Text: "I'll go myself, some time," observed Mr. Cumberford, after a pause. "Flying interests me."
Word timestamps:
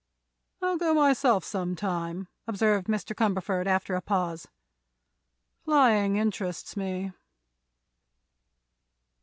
"I'll 0.63 0.77
go 0.77 0.95
myself, 0.95 1.43
some 1.45 1.75
time," 1.75 2.27
observed 2.47 2.87
Mr. 2.87 3.15
Cumberford, 3.15 3.67
after 3.67 3.93
a 3.93 4.01
pause. 4.01 4.47
"Flying 5.63 6.15
interests 6.17 6.75
me." 6.75 7.11